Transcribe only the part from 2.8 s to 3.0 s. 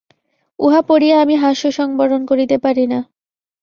না।